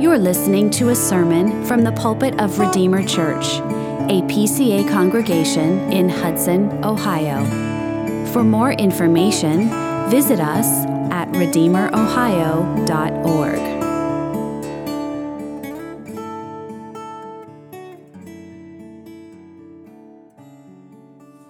[0.00, 3.58] You're listening to a sermon from the pulpit of Redeemer Church,
[4.06, 7.44] a PCA congregation in Hudson, Ohio.
[8.32, 9.68] For more information,
[10.08, 10.66] visit us
[11.10, 13.58] at redeemerohio.org.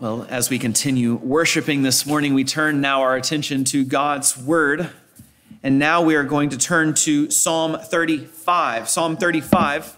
[0.01, 4.89] Well, as we continue worshiping this morning, we turn now our attention to God's Word.
[5.63, 8.89] And now we are going to turn to Psalm 35.
[8.89, 9.97] Psalm 35,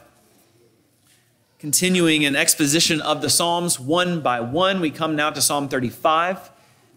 [1.59, 4.81] continuing an exposition of the Psalms one by one.
[4.81, 6.51] We come now to Psalm 35.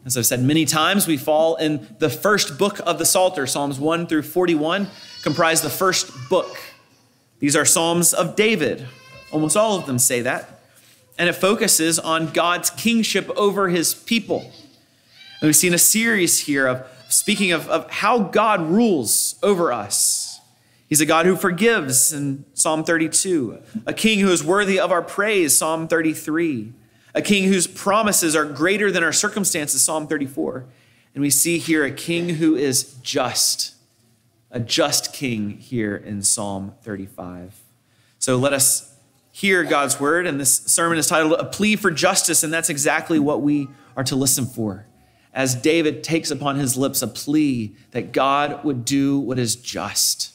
[0.05, 3.47] As I've said many times, we fall in the first book of the Psalter.
[3.47, 4.87] Psalms 1 through 41
[5.23, 6.57] comprise the first book.
[7.39, 8.87] These are Psalms of David.
[9.31, 10.53] Almost all of them say that
[11.17, 14.41] and it focuses on God's kingship over his people.
[14.41, 20.39] And we've seen a series here of speaking of, of how God rules over us.
[20.87, 25.01] He's a God who forgives in Psalm 32, a king who is worthy of our
[25.01, 26.73] praise, Psalm 33,
[27.15, 30.65] a king whose promises are greater than our circumstances, Psalm 34.
[31.15, 33.75] And we see here a king who is just,
[34.51, 37.59] a just king here in Psalm 35.
[38.19, 38.95] So let us
[39.31, 40.27] hear God's word.
[40.27, 42.43] And this sermon is titled A Plea for Justice.
[42.43, 44.85] And that's exactly what we are to listen for.
[45.33, 50.33] As David takes upon his lips a plea that God would do what is just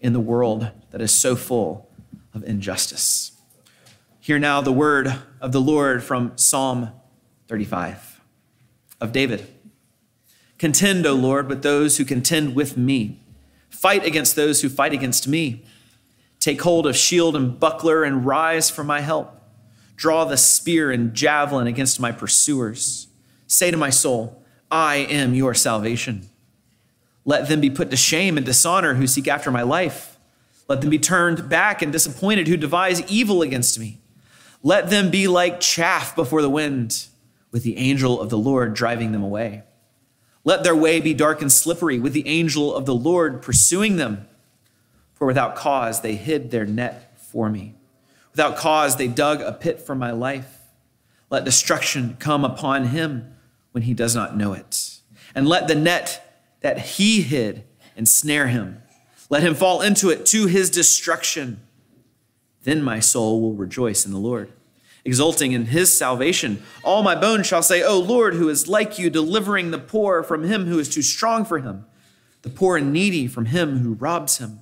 [0.00, 1.88] in the world that is so full
[2.34, 3.32] of injustice.
[4.20, 6.90] Hear now the word of the Lord from Psalm
[7.48, 8.20] 35
[9.00, 9.46] of David.
[10.58, 13.20] Contend, O Lord, with those who contend with me.
[13.70, 15.64] Fight against those who fight against me.
[16.38, 19.40] Take hold of shield and buckler and rise for my help.
[19.96, 23.03] Draw the spear and javelin against my pursuers.
[23.54, 26.28] Say to my soul, I am your salvation.
[27.24, 30.18] Let them be put to shame and dishonor who seek after my life.
[30.66, 34.00] Let them be turned back and disappointed who devise evil against me.
[34.64, 37.06] Let them be like chaff before the wind,
[37.52, 39.62] with the angel of the Lord driving them away.
[40.42, 44.26] Let their way be dark and slippery, with the angel of the Lord pursuing them.
[45.12, 47.76] For without cause they hid their net for me.
[48.32, 50.58] Without cause they dug a pit for my life.
[51.30, 53.30] Let destruction come upon him
[53.74, 55.00] when he does not know it.
[55.34, 57.64] And let the net that he hid
[57.96, 58.80] ensnare him.
[59.28, 61.60] Let him fall into it to his destruction.
[62.62, 64.52] Then my soul will rejoice in the Lord,
[65.04, 66.62] exulting in his salvation.
[66.84, 70.44] All my bones shall say, O Lord, who is like you, delivering the poor from
[70.44, 71.84] him who is too strong for him,
[72.42, 74.60] the poor and needy from him who robs him.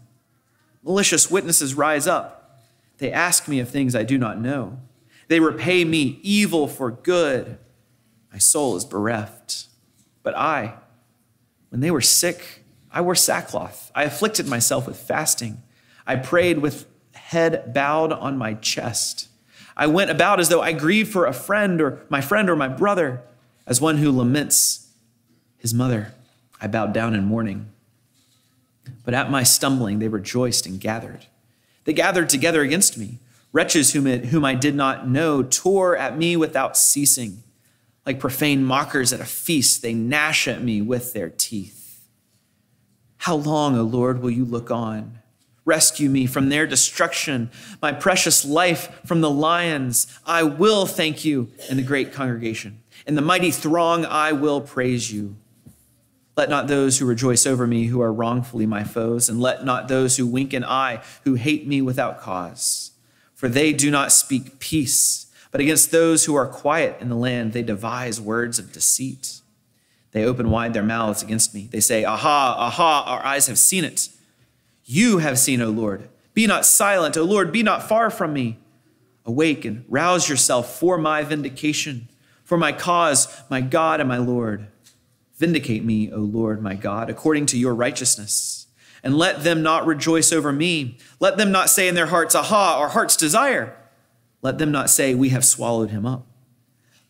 [0.83, 2.63] Malicious witnesses rise up.
[2.97, 4.79] They ask me of things I do not know.
[5.29, 7.59] They repay me evil for good.
[8.33, 9.67] My soul is bereft.
[10.23, 10.75] But I,
[11.69, 13.91] when they were sick, I wore sackcloth.
[13.95, 15.63] I afflicted myself with fasting.
[16.07, 19.29] I prayed with head bowed on my chest.
[19.77, 22.69] I went about as though I grieved for a friend or my friend or my
[22.69, 23.23] brother,
[23.67, 24.89] as one who laments
[25.57, 26.15] his mother.
[26.61, 27.69] I bowed down in mourning.
[29.05, 31.27] But at my stumbling, they rejoiced and gathered.
[31.85, 33.19] They gathered together against me.
[33.53, 37.43] Wretches whom, it, whom I did not know tore at me without ceasing.
[38.05, 42.09] Like profane mockers at a feast, they gnash at me with their teeth.
[43.19, 45.21] How long, O Lord, will you look on?
[45.65, 47.49] Rescue me from their destruction,
[47.81, 50.09] my precious life from the lions.
[50.27, 52.83] I will thank you in the great congregation.
[53.07, 55.37] In the mighty throng, I will praise you.
[56.37, 59.87] Let not those who rejoice over me who are wrongfully my foes, and let not
[59.87, 62.91] those who wink an eye who hate me without cause.
[63.35, 65.22] For they do not speak peace,
[65.53, 69.41] but against those who are quiet in the land they devise words of deceit.
[70.11, 71.69] They open wide their mouths against me.
[71.71, 74.09] They say, Aha, aha, our eyes have seen it.
[74.85, 76.09] You have seen, O Lord.
[76.35, 78.59] Be not silent, O Lord, be not far from me.
[79.25, 82.09] Awake and rouse yourself for my vindication,
[82.43, 84.67] for my cause, my God and my Lord.
[85.37, 88.67] Vindicate me, O Lord my God, according to your righteousness.
[89.03, 90.99] And let them not rejoice over me.
[91.21, 93.77] Let them not say in their hearts, Aha, our heart's desire.
[94.43, 96.27] Let them not say, We have swallowed him up.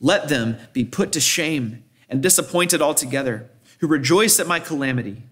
[0.00, 5.22] Let them be put to shame and disappointed altogether, who rejoice at my calamity.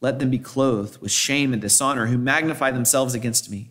[0.00, 3.70] Let them be clothed with shame and dishonor, who magnify themselves against me.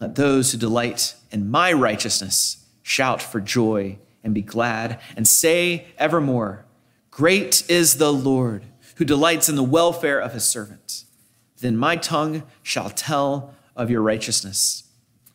[0.00, 5.88] Let those who delight in my righteousness shout for joy and be glad, and say
[5.98, 6.64] evermore,
[7.10, 8.64] Great is the Lord
[8.96, 11.04] who delights in the welfare of his servant.
[11.60, 14.84] Then my tongue shall tell of your righteousness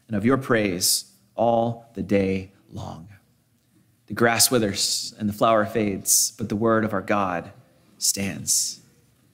[0.08, 3.08] and of your praise all the day long.
[4.08, 7.52] The grass withers and the flower fades, but the word of our God
[7.98, 8.82] stands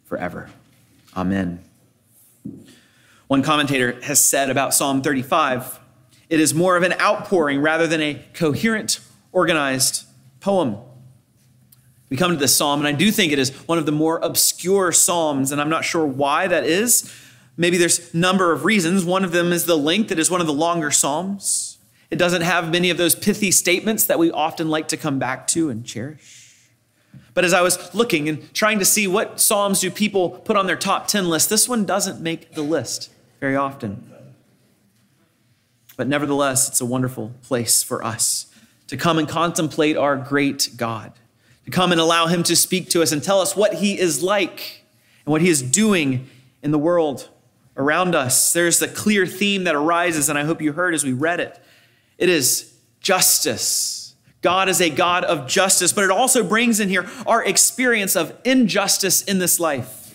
[0.06, 0.50] forever.
[1.16, 1.64] Amen.
[3.28, 5.80] One commentator has said about Psalm 35
[6.30, 9.00] it is more of an outpouring rather than a coherent,
[9.32, 10.06] organized
[10.40, 10.78] poem.
[12.10, 14.20] We come to this psalm, and I do think it is one of the more
[14.20, 17.14] obscure psalms, and I'm not sure why that is.
[17.58, 19.06] Maybe there's a number of reasons.
[19.06, 20.12] One of them is the length.
[20.12, 21.69] It is one of the longer psalms.
[22.12, 25.48] It doesn't have many of those pithy statements that we often like to come back
[25.48, 26.70] to and cherish.
[27.34, 30.66] But as I was looking and trying to see what psalms do people put on
[30.68, 34.12] their top 10 list, this one doesn't make the list very often.
[35.96, 38.48] But nevertheless, it's a wonderful place for us
[38.88, 41.14] to come and contemplate our great God
[41.66, 44.24] to come and allow Him to speak to us and tell us what He is
[44.24, 44.84] like
[45.26, 46.28] and what He is doing
[46.64, 47.30] in the world
[47.78, 48.54] around us.
[48.54, 51.60] There's the clear theme that arises, and I hope you heard as we read it.
[52.20, 54.14] It is justice.
[54.42, 58.38] God is a God of justice, but it also brings in here our experience of
[58.46, 60.14] injustice in this life.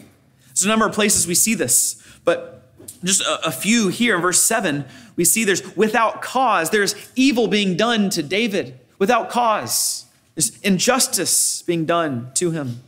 [0.49, 2.71] There's a number of places we see this, but
[3.03, 4.85] just a, a few here in verse 7,
[5.17, 10.07] we see there's without cause, there's evil being done to David without cause.
[10.35, 12.83] There's injustice being done to him.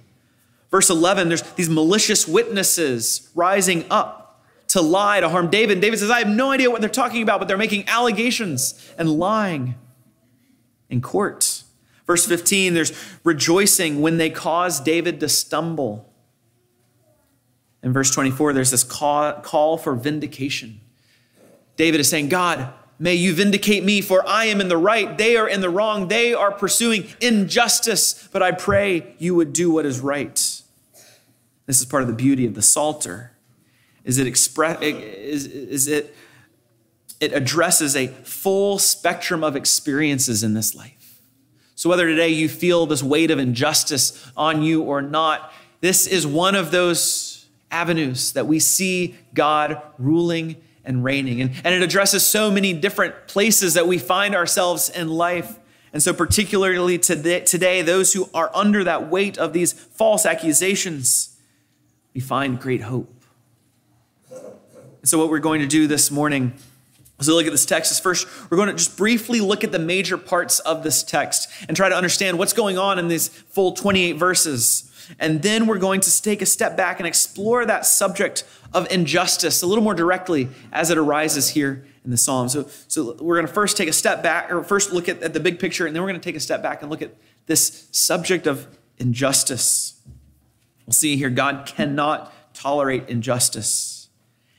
[0.71, 4.26] Verse 11, there's these malicious witnesses rising up
[4.69, 5.81] to lie, to harm David.
[5.81, 9.11] David says, I have no idea what they're talking about, but they're making allegations and
[9.11, 9.75] lying
[10.89, 11.63] in court.
[12.07, 12.93] Verse 15, there's
[13.25, 16.13] rejoicing when they cause David to stumble.
[17.83, 20.81] In verse 24, there's this call, call for vindication.
[21.77, 25.19] David is saying, God, May you vindicate me, for I am in the right.
[25.19, 26.09] They are in the wrong.
[26.09, 30.35] They are pursuing injustice, but I pray you would do what is right.
[31.67, 33.33] This is part of the beauty of the Psalter.
[34.07, 36.15] Is it express is, is it
[37.21, 41.21] it addresses a full spectrum of experiences in this life.
[41.75, 46.27] So whether today you feel this weight of injustice on you or not, this is
[46.27, 51.41] one of those avenues that we see God ruling and reigning.
[51.41, 55.59] And, and it addresses so many different places that we find ourselves in life.
[55.93, 61.37] And so, particularly today, today, those who are under that weight of these false accusations,
[62.15, 63.16] we find great hope.
[65.07, 66.53] And so, what we're going to do this morning
[67.21, 69.71] as we look at this text is first, we're going to just briefly look at
[69.71, 73.29] the major parts of this text and try to understand what's going on in these
[73.29, 74.91] full 28 verses.
[75.21, 78.43] And then we're going to take a step back and explore that subject
[78.75, 82.49] of injustice a little more directly as it arises here in the psalm.
[82.49, 85.33] So, so we're going to first take a step back, or first look at, at
[85.33, 87.15] the big picture, and then we're going to take a step back and look at
[87.47, 88.67] this subject of
[88.99, 90.01] injustice.
[90.85, 93.96] We'll see here God cannot tolerate injustice.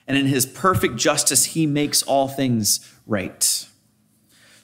[0.07, 3.68] And in his perfect justice, he makes all things right.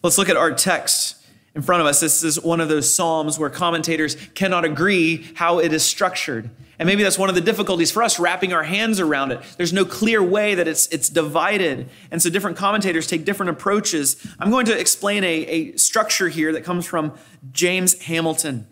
[0.01, 1.17] Let's look at our text
[1.55, 1.99] in front of us.
[1.99, 6.49] This is one of those Psalms where commentators cannot agree how it is structured.
[6.79, 9.41] And maybe that's one of the difficulties for us wrapping our hands around it.
[9.57, 11.89] There's no clear way that it's, it's divided.
[12.09, 14.15] And so different commentators take different approaches.
[14.39, 17.13] I'm going to explain a, a structure here that comes from
[17.51, 18.67] James Hamilton.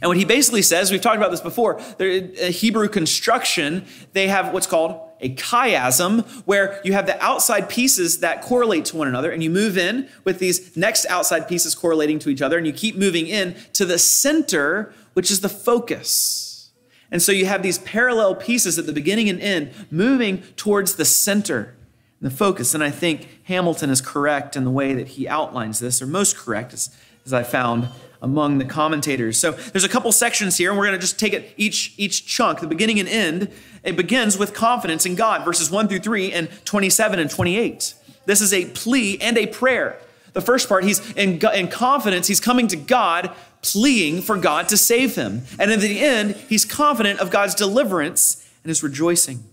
[0.00, 4.52] And what he basically says, we've talked about this before, a Hebrew construction, they have
[4.52, 9.30] what's called a chiasm, where you have the outside pieces that correlate to one another,
[9.30, 12.72] and you move in with these next outside pieces correlating to each other, and you
[12.72, 16.70] keep moving in to the center, which is the focus.
[17.10, 21.04] And so you have these parallel pieces at the beginning and end moving towards the
[21.04, 21.74] center,
[22.20, 22.74] the focus.
[22.74, 26.36] And I think Hamilton is correct in the way that he outlines this, or most
[26.36, 27.88] correct, as, as I found
[28.20, 29.38] among the commentators.
[29.38, 32.26] So there's a couple sections here, and we're going to just take it each each
[32.26, 33.50] chunk, the beginning and end.
[33.84, 37.94] It begins with confidence in God, verses 1 through 3 and 27 and 28.
[38.26, 39.98] This is a plea and a prayer.
[40.34, 43.30] The first part, he's in, in confidence, he's coming to God,
[43.62, 45.42] pleading for God to save him.
[45.58, 49.44] And in the end, he's confident of God's deliverance and is rejoicing.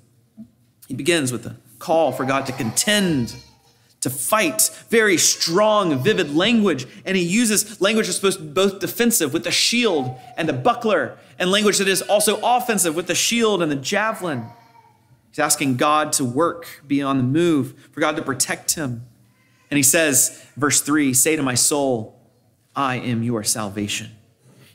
[0.87, 3.35] He begins with a call for God to contend
[4.05, 6.85] to fight, very strong, vivid language.
[7.05, 11.49] And he uses language that's supposed both defensive with the shield and the buckler, and
[11.49, 14.45] language that is also offensive with the shield and the javelin.
[15.31, 19.07] He's asking God to work, be on the move, for God to protect him.
[19.71, 22.15] And he says, verse 3 Say to my soul,
[22.75, 24.11] I am your salvation.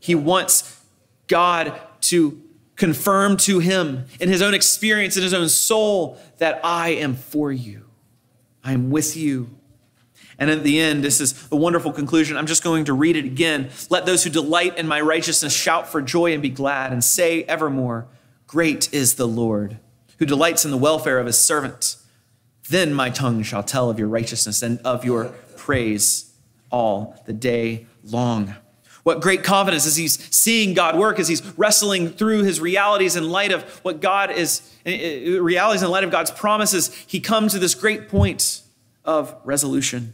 [0.01, 0.85] He wants
[1.29, 2.43] God to
[2.75, 7.53] confirm to him in his own experience, in his own soul, that I am for
[7.53, 7.90] you.
[8.65, 9.51] I am with you.
[10.39, 12.37] And at the end, this is a wonderful conclusion.
[12.37, 13.71] I'm just going to read it again.
[13.91, 17.43] Let those who delight in my righteousness shout for joy and be glad, and say
[17.45, 18.07] evermore,
[18.47, 19.79] Great is the Lord,
[20.19, 21.97] who delights in the welfare of his servant.
[22.69, 25.27] Then my tongue shall tell of your righteousness and of your
[25.57, 26.33] praise
[26.71, 28.55] all the day long.
[29.03, 33.31] What great confidence as he's seeing God work, as he's wrestling through his realities in
[33.31, 37.53] light of what God is, eh, eh, realities in light of God's promises, he comes
[37.53, 38.63] to this great point
[39.05, 40.13] of resolution.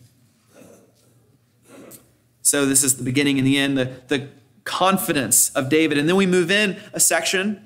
[2.42, 4.28] So, this is the beginning and the end, the, the
[4.62, 5.98] confidence of David.
[5.98, 7.65] And then we move in a section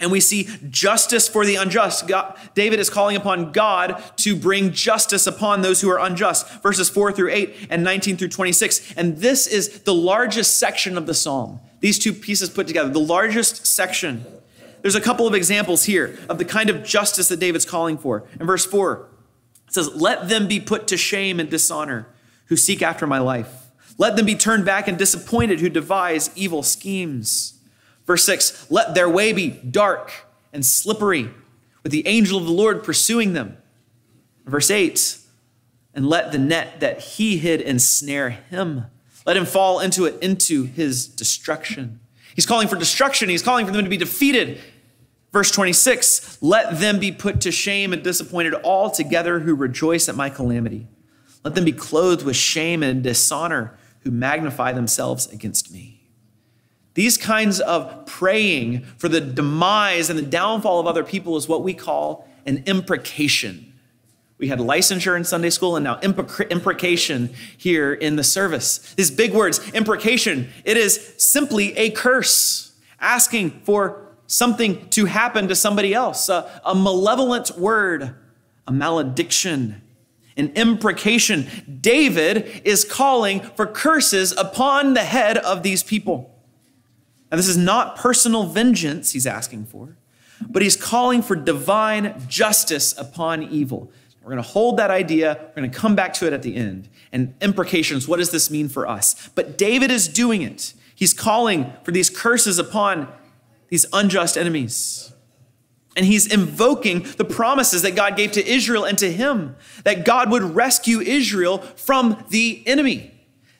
[0.00, 2.08] and we see justice for the unjust.
[2.08, 6.48] God, David is calling upon God to bring justice upon those who are unjust.
[6.62, 8.94] Verses 4 through 8 and 19 through 26.
[8.96, 11.60] And this is the largest section of the psalm.
[11.80, 14.24] These two pieces put together, the largest section.
[14.82, 18.24] There's a couple of examples here of the kind of justice that David's calling for.
[18.38, 19.08] In verse 4,
[19.68, 22.08] it says, Let them be put to shame and dishonor
[22.46, 23.70] who seek after my life.
[23.98, 27.59] Let them be turned back and disappointed who devise evil schemes.
[28.06, 30.12] Verse 6 Let their way be dark
[30.52, 31.30] and slippery,
[31.82, 33.56] with the angel of the Lord pursuing them.
[34.46, 35.18] Verse 8
[35.94, 38.86] And let the net that he hid ensnare him.
[39.26, 42.00] Let him fall into it, into his destruction.
[42.34, 43.28] He's calling for destruction.
[43.28, 44.60] He's calling for them to be defeated.
[45.32, 50.30] Verse 26 Let them be put to shame and disappointed altogether who rejoice at my
[50.30, 50.86] calamity.
[51.44, 55.89] Let them be clothed with shame and dishonor who magnify themselves against me.
[56.94, 61.62] These kinds of praying for the demise and the downfall of other people is what
[61.62, 63.72] we call an imprecation.
[64.38, 68.94] We had licensure in Sunday school and now imprecation here in the service.
[68.94, 75.54] These big words, imprecation, it is simply a curse, asking for something to happen to
[75.54, 78.14] somebody else, a, a malevolent word,
[78.66, 79.82] a malediction,
[80.36, 81.46] an imprecation.
[81.80, 86.29] David is calling for curses upon the head of these people.
[87.30, 89.96] Now, this is not personal vengeance he's asking for,
[90.48, 93.92] but he's calling for divine justice upon evil.
[94.22, 95.38] We're going to hold that idea.
[95.40, 96.88] We're going to come back to it at the end.
[97.12, 99.28] And imprecations, what does this mean for us?
[99.34, 100.74] But David is doing it.
[100.94, 103.08] He's calling for these curses upon
[103.68, 105.12] these unjust enemies.
[105.96, 110.30] And he's invoking the promises that God gave to Israel and to him that God
[110.30, 113.12] would rescue Israel from the enemy.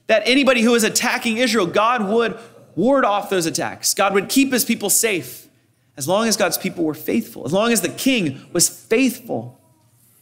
[0.07, 2.39] That anybody who is attacking Israel, God would
[2.77, 3.95] ward off those attacks.
[3.95, 5.49] God would keep his people safe
[5.97, 9.61] as long as God's people were faithful, as long as the king was faithful.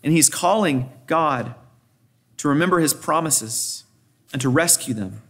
[0.02, 1.54] And he's calling God
[2.38, 3.84] to remember his promises
[4.32, 5.22] and to rescue them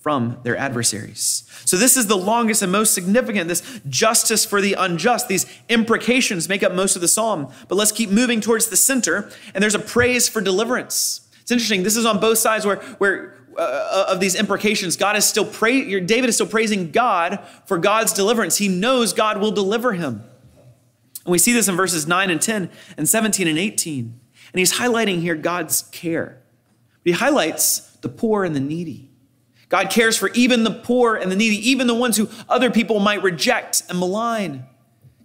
[0.00, 1.44] from their adversaries.
[1.64, 3.48] So, this is the longest and most significant.
[3.48, 7.52] This justice for the unjust, these imprecations make up most of the psalm.
[7.66, 11.28] But let's keep moving towards the center, and there's a praise for deliverance.
[11.42, 11.82] It's interesting.
[11.82, 16.00] This is on both sides where, where uh, of these imprecations, God is still pra-
[16.00, 18.56] David is still praising God for God's deliverance.
[18.56, 20.22] He knows God will deliver him.
[21.24, 24.20] And we see this in verses 9 and 10 and 17 and 18.
[24.52, 26.40] And he's highlighting here God's care.
[27.04, 29.10] He highlights the poor and the needy.
[29.68, 33.00] God cares for even the poor and the needy, even the ones who other people
[33.00, 34.66] might reject and malign.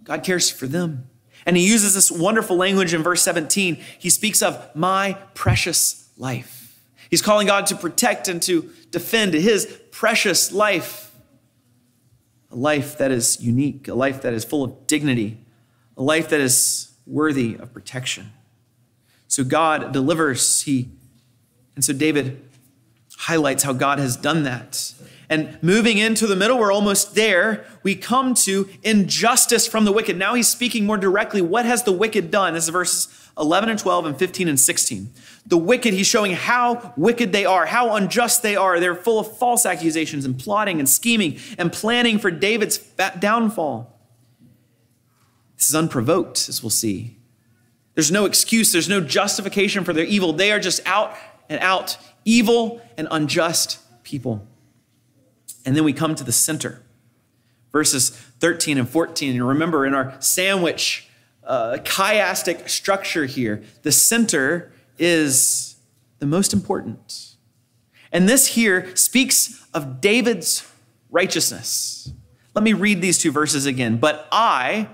[0.02, 1.08] God cares for them.
[1.46, 3.76] And he uses this wonderful language in verse 17.
[3.98, 6.63] He speaks of my precious life.
[7.14, 11.14] He's calling God to protect and to defend his precious life.
[12.50, 15.38] A life that is unique, a life that is full of dignity,
[15.96, 18.32] a life that is worthy of protection.
[19.28, 20.88] So God delivers, he
[21.76, 22.42] and so David
[23.16, 24.92] highlights how God has done that.
[25.30, 27.64] And moving into the middle, we're almost there.
[27.84, 30.18] We come to injustice from the wicked.
[30.18, 31.42] Now he's speaking more directly.
[31.42, 32.54] What has the wicked done?
[32.54, 35.12] This is verses 11 and 12 and 15 and 16.
[35.46, 38.78] The wicked, he's showing how wicked they are, how unjust they are.
[38.78, 42.78] They're full of false accusations and plotting and scheming and planning for David's
[43.18, 43.90] downfall.
[45.56, 47.16] This is unprovoked, as we'll see.
[47.94, 50.32] There's no excuse, there's no justification for their evil.
[50.32, 51.14] They are just out
[51.48, 54.46] and out evil and unjust people.
[55.64, 56.82] And then we come to the center,
[57.72, 59.34] verses 13 and 14.
[59.34, 61.08] And remember, in our sandwich
[61.46, 65.76] uh, chiastic structure here, the center is
[66.18, 67.36] the most important.
[68.12, 70.70] And this here speaks of David's
[71.10, 72.12] righteousness.
[72.54, 73.96] Let me read these two verses again.
[73.96, 74.88] But I,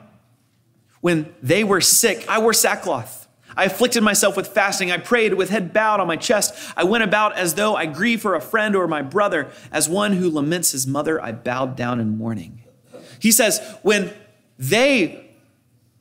[1.00, 3.21] when they were sick, I wore sackcloth
[3.57, 4.90] I afflicted myself with fasting.
[4.90, 6.54] I prayed with head bowed on my chest.
[6.76, 9.50] I went about as though I grieved for a friend or my brother.
[9.73, 12.62] As one who laments his mother, I bowed down in mourning.
[13.19, 14.12] He says, When
[14.59, 15.30] they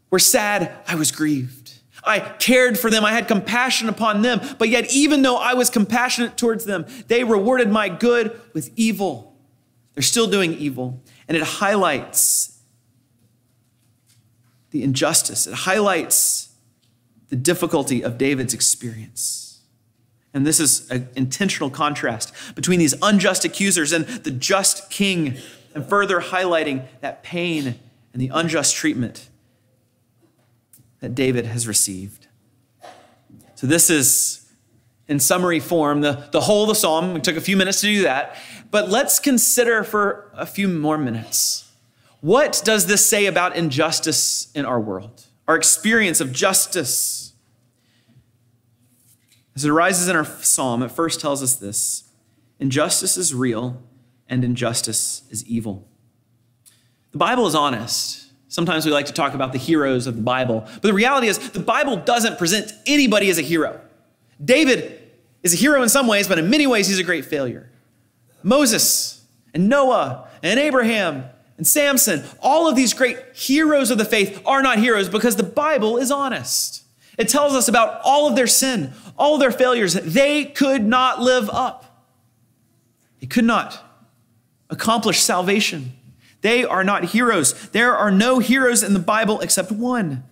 [0.09, 1.73] were sad, I was grieved.
[2.03, 3.03] I cared for them.
[3.03, 4.41] I had compassion upon them.
[4.57, 9.35] But yet, even though I was compassionate towards them, they rewarded my good with evil.
[9.93, 11.03] They're still doing evil.
[11.27, 12.57] And it highlights
[14.71, 16.53] the injustice, it highlights
[17.29, 19.61] the difficulty of David's experience.
[20.31, 25.37] And this is an intentional contrast between these unjust accusers and the just king,
[25.73, 27.79] and further highlighting that pain
[28.13, 29.27] and the unjust treatment
[30.99, 32.27] that David has received.
[33.55, 34.49] So, this is,
[35.07, 37.13] in summary form, the, the whole of the psalm.
[37.13, 38.37] We took a few minutes to do that.
[38.71, 41.69] But let's consider for a few more minutes
[42.21, 47.33] what does this say about injustice in our world, our experience of justice?
[49.55, 52.03] As it arises in our psalm, it first tells us this
[52.59, 53.81] injustice is real
[54.27, 55.87] and injustice is evil.
[57.11, 58.28] The Bible is honest.
[58.49, 61.37] Sometimes we like to talk about the heroes of the Bible, but the reality is
[61.51, 63.79] the Bible doesn't present anybody as a hero.
[64.43, 64.99] David
[65.43, 67.69] is a hero in some ways, but in many ways he's a great failure.
[68.41, 71.25] Moses and Noah and Abraham
[71.57, 75.43] and Samson, all of these great heroes of the faith are not heroes because the
[75.43, 76.83] Bible is honest.
[77.19, 79.93] It tells us about all of their sin, all their failures.
[79.93, 82.07] They could not live up,
[83.19, 83.85] they could not
[84.71, 85.93] accomplish salvation.
[86.41, 87.69] They are not heroes.
[87.69, 90.23] There are no heroes in the Bible except one,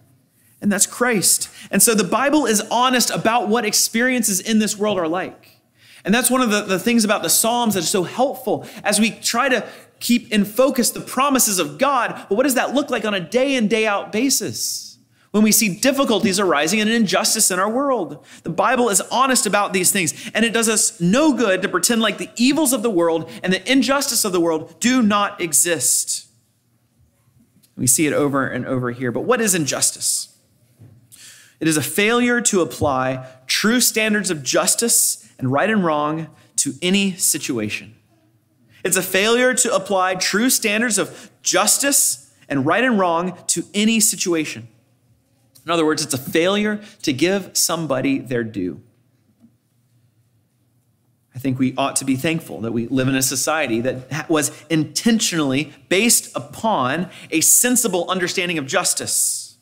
[0.61, 1.49] and that's Christ.
[1.69, 5.61] And so the Bible is honest about what experiences in this world are like.
[6.05, 8.99] And that's one of the, the things about the Psalms that is so helpful as
[8.99, 9.67] we try to
[9.99, 12.25] keep in focus the promises of God.
[12.29, 14.96] But what does that look like on a day in, day out basis?
[15.31, 19.73] When we see difficulties arising and injustice in our world, the Bible is honest about
[19.73, 22.89] these things, and it does us no good to pretend like the evils of the
[22.89, 26.27] world and the injustice of the world do not exist.
[27.75, 29.11] We see it over and over here.
[29.11, 30.35] But what is injustice?
[31.59, 36.73] It is a failure to apply true standards of justice and right and wrong to
[36.81, 37.95] any situation.
[38.83, 43.99] It's a failure to apply true standards of justice and right and wrong to any
[43.99, 44.67] situation.
[45.67, 48.81] In other words, it's a failure to give somebody their due.
[51.35, 54.63] I think we ought to be thankful that we live in a society that was
[54.69, 59.57] intentionally based upon a sensible understanding of justice.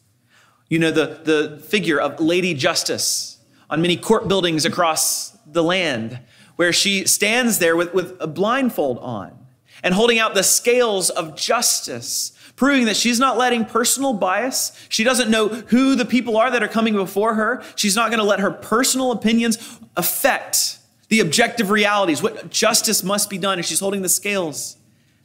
[0.69, 6.19] You know, the, the figure of Lady Justice on many court buildings across the land,
[6.55, 9.35] where she stands there with, with a blindfold on
[9.81, 14.71] and holding out the scales of justice proving that she's not letting personal bias.
[14.89, 17.63] She doesn't know who the people are that are coming before her.
[17.75, 23.29] She's not going to let her personal opinions affect the objective realities, what justice must
[23.29, 23.59] be done.
[23.59, 24.77] And she's holding the scales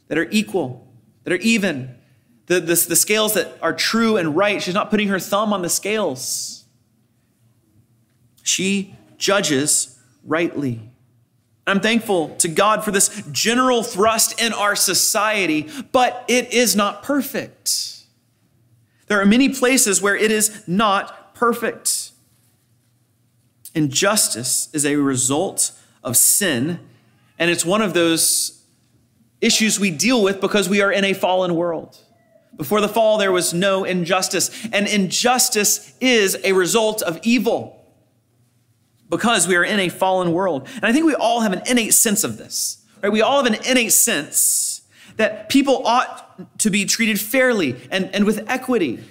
[0.07, 0.87] that are equal,
[1.23, 1.95] that are even,
[2.47, 4.61] the, the, the scales that are true and right.
[4.61, 6.65] She's not putting her thumb on the scales.
[8.43, 10.90] She judges rightly.
[11.71, 17.01] I'm thankful to God for this general thrust in our society, but it is not
[17.01, 18.03] perfect.
[19.07, 22.11] There are many places where it is not perfect.
[23.73, 25.71] Injustice is a result
[26.03, 26.79] of sin,
[27.39, 28.61] and it's one of those
[29.39, 31.97] issues we deal with because we are in a fallen world.
[32.57, 37.80] Before the fall, there was no injustice, and injustice is a result of evil
[39.11, 40.67] because we are in a fallen world.
[40.75, 42.83] And I think we all have an innate sense of this.
[43.03, 43.11] Right?
[43.11, 44.81] We all have an innate sense
[45.17, 49.03] that people ought to be treated fairly and, and with equity.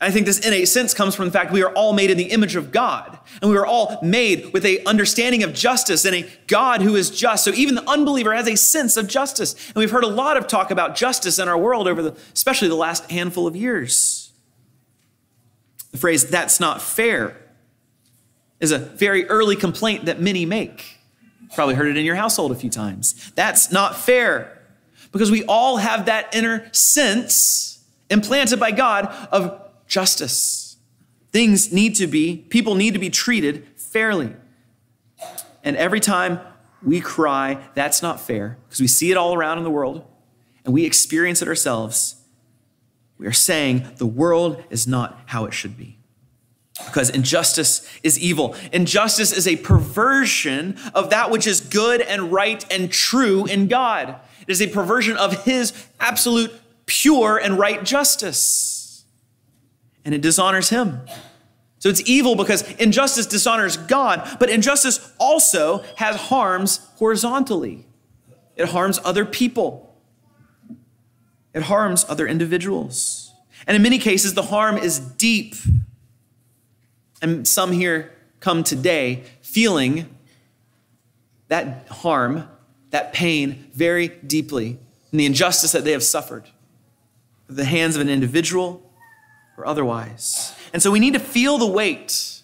[0.00, 2.30] I think this innate sense comes from the fact we are all made in the
[2.30, 6.30] image of God, and we are all made with a understanding of justice and a
[6.46, 7.42] God who is just.
[7.42, 10.46] So even the unbeliever has a sense of justice, and we've heard a lot of
[10.46, 14.30] talk about justice in our world over the, especially the last handful of years.
[15.90, 17.36] The phrase "that's not fair"
[18.60, 20.98] is a very early complaint that many make.
[21.54, 23.32] Probably heard it in your household a few times.
[23.34, 24.58] That's not fair
[25.12, 30.76] because we all have that inner sense implanted by God of justice.
[31.30, 34.34] Things need to be, people need to be treated fairly.
[35.62, 36.40] And every time
[36.82, 40.04] we cry, that's not fair, because we see it all around in the world
[40.64, 42.16] and we experience it ourselves,
[43.18, 45.97] we are saying the world is not how it should be
[46.86, 48.54] because injustice is evil.
[48.72, 54.16] Injustice is a perversion of that which is good and right and true in God.
[54.42, 56.52] It is a perversion of His absolute
[56.86, 59.04] pure and right justice.
[60.04, 61.00] And it dishonors Him.
[61.78, 67.86] So it's evil because injustice dishonors God, but injustice also has harms horizontally.
[68.56, 69.96] It harms other people,
[71.54, 73.32] it harms other individuals.
[73.66, 75.54] And in many cases, the harm is deep
[77.20, 80.14] and some here come today feeling
[81.48, 82.48] that harm,
[82.90, 84.78] that pain very deeply,
[85.10, 86.44] and the injustice that they have suffered
[87.48, 88.82] at the hands of an individual
[89.56, 90.54] or otherwise.
[90.72, 92.42] And so we need to feel the weight.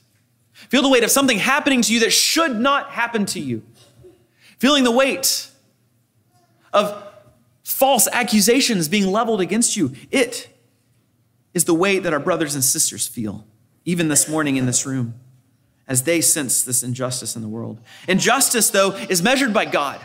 [0.53, 3.63] Feel the weight of something happening to you that should not happen to you.
[4.59, 5.51] Feeling the weight
[6.73, 7.03] of
[7.63, 9.93] false accusations being leveled against you.
[10.11, 10.49] It
[11.53, 13.47] is the weight that our brothers and sisters feel,
[13.85, 15.15] even this morning in this room,
[15.87, 17.81] as they sense this injustice in the world.
[18.09, 20.01] Injustice, though, is measured by God.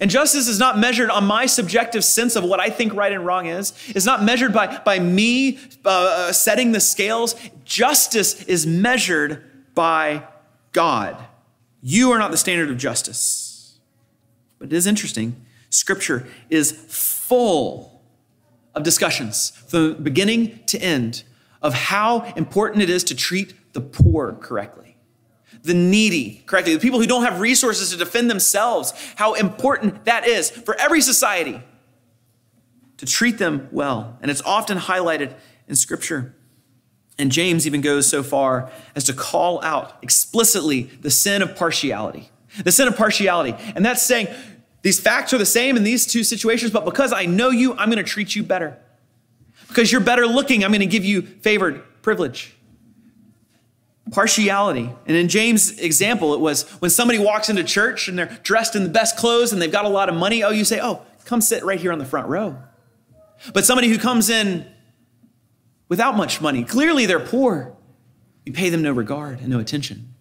[0.00, 3.24] And justice is not measured on my subjective sense of what I think right and
[3.24, 3.74] wrong is.
[3.88, 7.34] It's not measured by, by me uh, setting the scales.
[7.64, 10.26] Justice is measured by
[10.72, 11.22] God.
[11.82, 13.78] You are not the standard of justice.
[14.58, 15.36] But it is interesting.
[15.68, 18.02] Scripture is full
[18.74, 21.24] of discussions from beginning to end
[21.64, 24.84] of how important it is to treat the poor correctly
[25.64, 30.28] the needy correctly, the people who don't have resources to defend themselves, how important that
[30.28, 31.60] is for every society
[32.98, 34.18] to treat them well.
[34.20, 35.34] And it's often highlighted
[35.66, 36.34] in Scripture.
[37.18, 42.30] And James even goes so far as to call out explicitly the sin of partiality.
[42.62, 43.54] The sin of partiality.
[43.74, 44.28] And that's saying
[44.82, 47.90] these facts are the same in these two situations, but because I know you, I'm
[47.90, 48.78] going to treat you better.
[49.68, 52.54] Because you're better looking, I'm going to give you favored privilege
[54.10, 54.90] partiality.
[55.06, 58.82] And in James' example, it was when somebody walks into church and they're dressed in
[58.82, 61.40] the best clothes and they've got a lot of money, oh, you say, oh, come
[61.40, 62.56] sit right here on the front row.
[63.52, 64.66] But somebody who comes in
[65.88, 67.76] without much money, clearly they're poor,
[68.44, 70.14] you pay them no regard and no attention.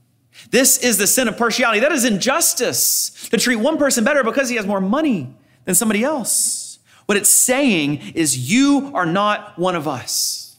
[0.50, 1.80] This is the sin of partiality.
[1.82, 6.04] That is injustice to treat one person better because he has more money than somebody
[6.04, 6.63] else.
[7.06, 10.58] What it's saying is, you are not one of us.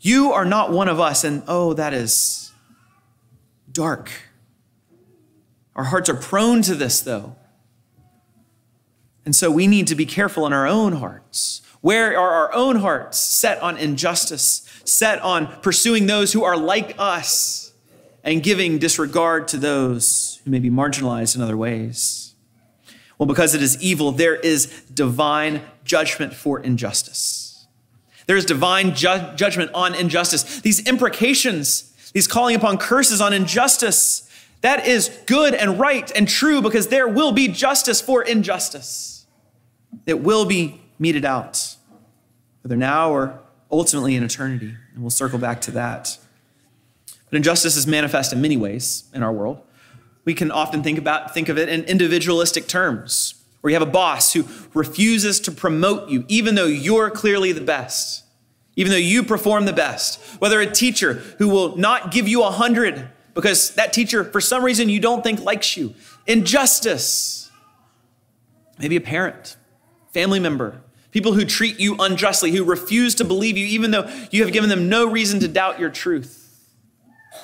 [0.00, 1.24] You are not one of us.
[1.24, 2.52] And oh, that is
[3.70, 4.10] dark.
[5.74, 7.36] Our hearts are prone to this, though.
[9.24, 11.60] And so we need to be careful in our own hearts.
[11.80, 16.94] Where are our own hearts set on injustice, set on pursuing those who are like
[16.98, 17.72] us,
[18.24, 22.34] and giving disregard to those who may be marginalized in other ways?
[23.18, 27.66] Well, because it is evil, there is divine judgment for injustice.
[28.26, 30.60] There is divine ju- judgment on injustice.
[30.60, 34.28] These imprecations, these calling upon curses on injustice,
[34.60, 39.26] that is good and right and true because there will be justice for injustice.
[40.06, 41.76] It will be meted out,
[42.62, 43.38] whether now or
[43.70, 44.74] ultimately in eternity.
[44.94, 46.18] And we'll circle back to that.
[47.30, 49.60] But injustice is manifest in many ways in our world.
[50.26, 53.90] We can often think about think of it in individualistic terms where you have a
[53.90, 58.24] boss who refuses to promote you, even though you're clearly the best,
[58.76, 60.20] even though you perform the best.
[60.40, 64.64] Whether a teacher who will not give you a hundred because that teacher, for some
[64.64, 65.94] reason, you don't think likes you.
[66.26, 67.50] Injustice.
[68.78, 69.56] Maybe a parent,
[70.12, 74.42] family member, people who treat you unjustly, who refuse to believe you, even though you
[74.42, 76.72] have given them no reason to doubt your truth.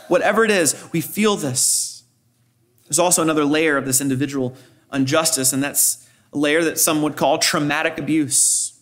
[0.08, 1.91] Whatever it is, we feel this.
[2.92, 4.54] There's also another layer of this individual
[4.92, 8.78] injustice, and that's a layer that some would call traumatic abuse.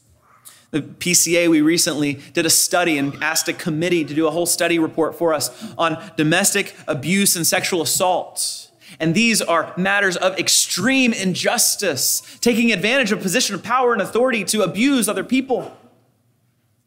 [0.72, 4.46] The PCA, we recently did a study and asked a committee to do a whole
[4.46, 8.72] study report for us on domestic abuse and sexual assault.
[8.98, 14.42] And these are matters of extreme injustice, taking advantage of position of power and authority
[14.46, 15.78] to abuse other people.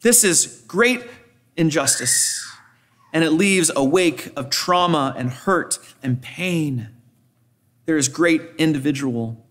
[0.02, 1.02] This is great
[1.56, 2.46] injustice,
[3.14, 6.90] and it leaves a wake of trauma and hurt and pain.
[7.86, 9.44] There is great individual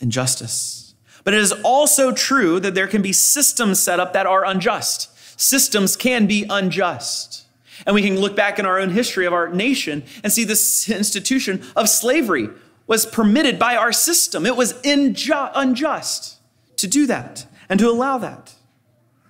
[0.00, 0.94] injustice.
[1.24, 5.08] But it is also true that there can be systems set up that are unjust.
[5.38, 7.46] Systems can be unjust.
[7.86, 10.88] And we can look back in our own history of our nation and see this
[10.90, 12.48] institution of slavery
[12.86, 14.44] was permitted by our system.
[14.44, 16.38] It was inju- unjust
[16.76, 18.54] to do that and to allow that.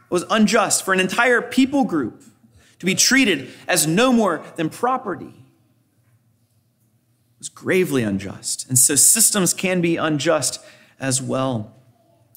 [0.04, 2.24] It was unjust for an entire people group
[2.78, 5.39] to be treated as no more than property
[7.40, 8.68] was gravely unjust.
[8.68, 10.62] And so systems can be unjust
[11.00, 11.74] as well.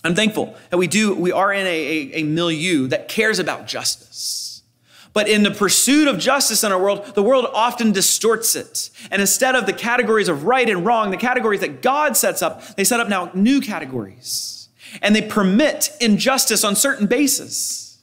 [0.03, 3.67] I'm thankful that we do, we are in a, a, a milieu that cares about
[3.67, 4.63] justice.
[5.11, 8.89] But in the pursuit of justice in our world, the world often distorts it.
[9.11, 12.75] And instead of the categories of right and wrong, the categories that God sets up,
[12.75, 14.69] they set up now new categories.
[15.01, 18.01] And they permit injustice on certain bases.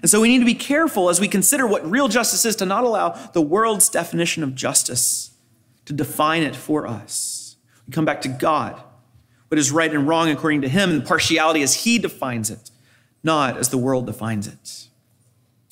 [0.00, 2.66] And so we need to be careful as we consider what real justice is to
[2.66, 5.28] not allow the world's definition of justice
[5.88, 7.56] to define it for us.
[7.86, 8.78] We come back to God,
[9.48, 12.70] what is right and wrong according to Him, and partiality as He defines it,
[13.24, 14.88] not as the world defines it.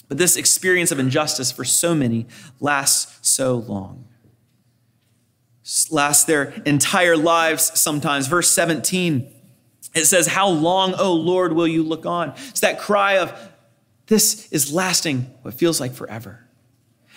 [0.08, 2.26] But this experience of injustice for so many
[2.60, 4.08] lasts so long.
[5.90, 8.26] Lasts their entire lives sometimes.
[8.26, 9.30] Verse 17,
[9.94, 12.30] it says, How long, O Lord, will you look on?
[12.48, 13.38] It's that cry of,
[14.06, 16.45] This is lasting what feels like forever.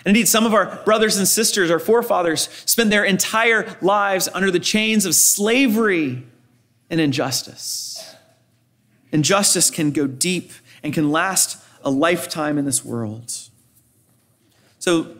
[0.04, 4.50] And indeed, some of our brothers and sisters, our forefathers, spent their entire lives under
[4.50, 6.22] the chains of slavery
[6.88, 8.14] and injustice.
[9.12, 13.32] Injustice can go deep and can last a lifetime in this world.
[14.78, 15.16] So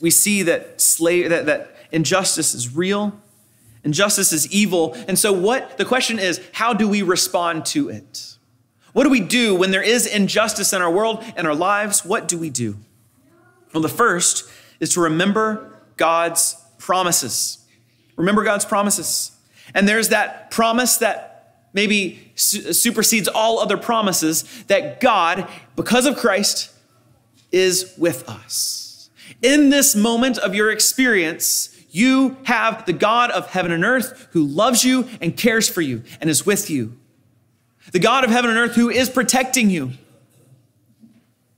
[0.00, 3.20] we see that, slave, that, that injustice is real,
[3.82, 4.94] injustice is evil.
[5.08, 8.36] And so, what the question is, how do we respond to it?
[8.92, 12.04] What do we do when there is injustice in our world and our lives?
[12.04, 12.76] What do we do?
[13.74, 17.58] Well, the first is to remember God's promises.
[18.16, 19.32] Remember God's promises.
[19.74, 26.70] And there's that promise that maybe supersedes all other promises that God, because of Christ,
[27.50, 29.10] is with us.
[29.42, 34.44] In this moment of your experience, you have the God of heaven and earth who
[34.44, 36.96] loves you and cares for you and is with you.
[37.90, 39.92] The God of heaven and earth who is protecting you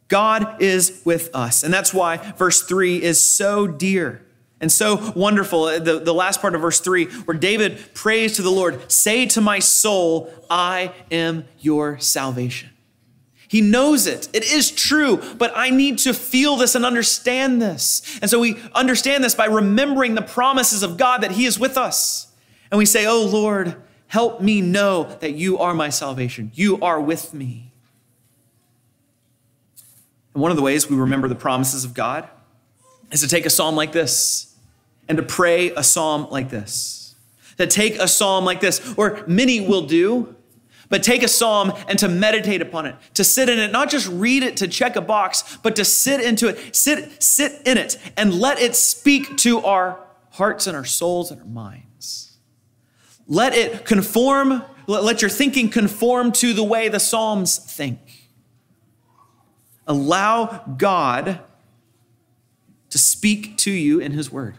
[0.09, 1.63] God is with us.
[1.63, 4.23] And that's why verse 3 is so dear
[4.61, 5.65] and so wonderful.
[5.65, 9.27] Uh, the, the last part of verse 3, where David prays to the Lord Say
[9.27, 12.71] to my soul, I am your salvation.
[13.49, 14.29] He knows it.
[14.33, 18.19] It is true, but I need to feel this and understand this.
[18.21, 21.77] And so we understand this by remembering the promises of God that He is with
[21.77, 22.33] us.
[22.71, 23.77] And we say, Oh Lord,
[24.09, 26.51] help me know that you are my salvation.
[26.55, 27.66] You are with me.
[30.37, 32.29] And one of the ways we remember the promises of God
[33.11, 34.55] is to take a psalm like this
[35.09, 37.15] and to pray a psalm like this.
[37.57, 40.37] To take a psalm like this, or many will do,
[40.91, 44.09] but take a psalm and to meditate upon it, to sit in it, not just
[44.09, 47.97] read it to check a box, but to sit into it, sit, sit in it,
[48.19, 49.99] and let it speak to our
[50.33, 52.37] hearts and our souls and our minds.
[53.27, 58.01] Let it conform, let your thinking conform to the way the Psalms think.
[59.87, 61.41] Allow God
[62.91, 64.57] to speak to you in His Word.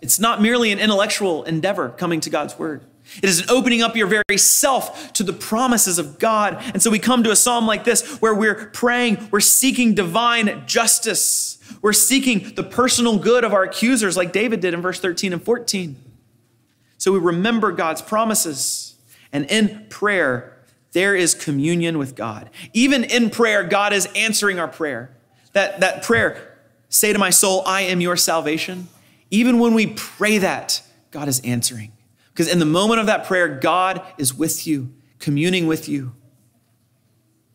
[0.00, 2.82] It's not merely an intellectual endeavor coming to God's Word.
[3.22, 6.60] It is an opening up your very self to the promises of God.
[6.74, 10.64] And so we come to a psalm like this where we're praying, we're seeking divine
[10.66, 11.58] justice.
[11.82, 15.42] We're seeking the personal good of our accusers, like David did in verse 13 and
[15.42, 15.96] 14.
[16.98, 18.96] So we remember God's promises.
[19.32, 20.55] And in prayer,
[20.96, 22.48] there is communion with God.
[22.72, 25.14] Even in prayer, God is answering our prayer.
[25.52, 26.56] That, that prayer,
[26.88, 28.88] say to my soul, I am your salvation.
[29.30, 30.80] Even when we pray that,
[31.10, 31.92] God is answering.
[32.32, 36.14] Because in the moment of that prayer, God is with you, communing with you,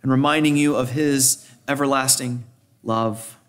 [0.04, 2.44] and reminding you of his everlasting
[2.84, 3.40] love.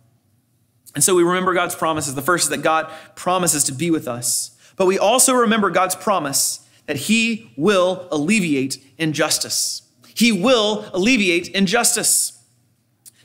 [0.95, 2.15] And so we remember God's promises.
[2.15, 5.97] The first is that God promises to be with us, but we also remember God's
[5.97, 9.83] promise that he will alleviate injustice.
[10.15, 12.43] He will alleviate injustice.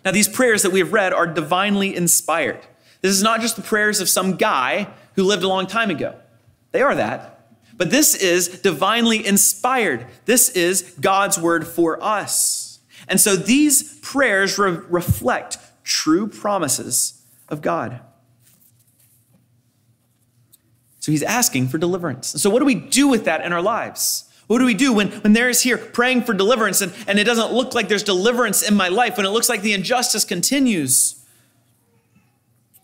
[0.05, 2.61] Now, these prayers that we have read are divinely inspired.
[3.01, 6.15] This is not just the prayers of some guy who lived a long time ago.
[6.71, 7.33] They are that.
[7.75, 10.07] But this is divinely inspired.
[10.25, 12.79] This is God's word for us.
[13.07, 18.01] And so these prayers re- reflect true promises of God.
[21.07, 22.27] So he's asking for deliverance.
[22.27, 24.25] So, what do we do with that in our lives?
[24.47, 27.23] What do we do when, when there is here praying for deliverance and, and it
[27.23, 31.23] doesn't look like there's deliverance in my life, when it looks like the injustice continues?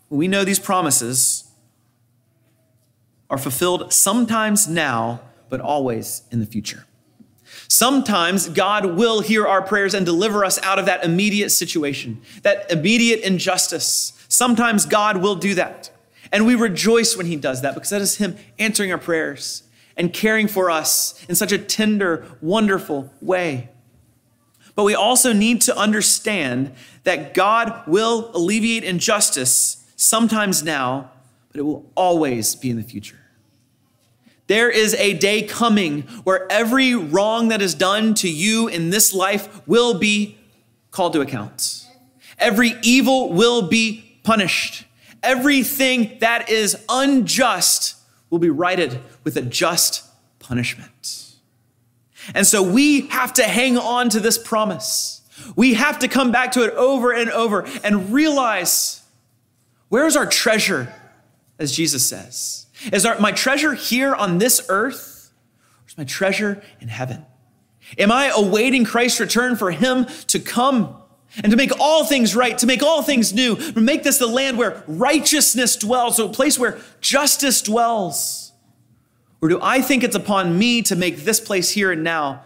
[0.08, 1.52] We know these promises
[3.28, 6.86] are fulfilled sometimes now, but always in the future.
[7.68, 12.70] Sometimes God will hear our prayers and deliver us out of that immediate situation, that
[12.70, 14.14] immediate injustice.
[14.30, 15.90] Sometimes God will do that.
[16.34, 19.62] And we rejoice when he does that because that is him answering our prayers
[19.96, 23.68] and caring for us in such a tender, wonderful way.
[24.74, 26.72] But we also need to understand
[27.04, 31.12] that God will alleviate injustice sometimes now,
[31.52, 33.20] but it will always be in the future.
[34.48, 39.14] There is a day coming where every wrong that is done to you in this
[39.14, 40.36] life will be
[40.90, 41.86] called to account.
[42.40, 44.84] Every evil will be punished
[45.24, 47.96] everything that is unjust
[48.30, 50.04] will be righted with a just
[50.38, 51.34] punishment.
[52.34, 55.22] And so we have to hang on to this promise.
[55.56, 59.02] We have to come back to it over and over and realize
[59.88, 60.92] where's our treasure,
[61.58, 62.66] as Jesus says?
[62.92, 65.32] Is our, my treasure here on this earth,
[65.82, 67.24] or is my treasure in heaven?
[67.98, 70.96] Am I awaiting Christ's return for him to come
[71.42, 74.26] and to make all things right, to make all things new, to make this the
[74.26, 78.52] land where righteousness dwells, so a place where justice dwells?
[79.40, 82.42] Or do I think it's upon me to make this place here and now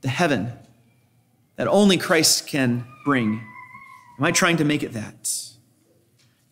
[0.00, 0.52] the heaven
[1.56, 3.42] that only Christ can bring?
[4.18, 5.30] Am I trying to make it that?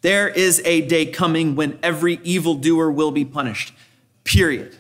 [0.03, 3.73] There is a day coming when every evildoer will be punished,
[4.25, 4.77] period.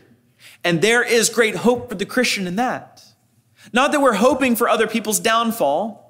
[0.65, 3.05] And there is great hope for the Christian in that.
[3.73, 6.02] Not that we're hoping for other people's downfall,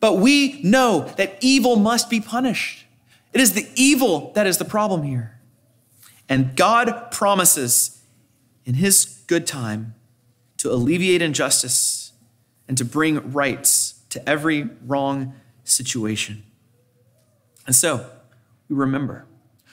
[0.00, 2.84] but we know that evil must be punished.
[3.32, 5.38] It is the evil that is the problem here.
[6.28, 8.02] And God promises
[8.64, 9.94] in His good time
[10.58, 12.12] to alleviate injustice
[12.68, 16.42] and to bring rights to every wrong situation.
[17.66, 18.08] And so,
[18.68, 19.26] we remember.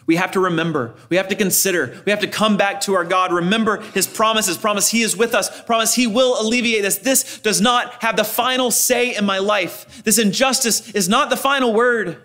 [0.05, 0.95] We have to remember.
[1.09, 2.01] We have to consider.
[2.05, 3.31] We have to come back to our God.
[3.31, 4.57] Remember his promises.
[4.57, 5.61] Promise he is with us.
[5.63, 6.97] Promise he will alleviate this.
[6.97, 10.03] This does not have the final say in my life.
[10.03, 12.21] This injustice is not the final word.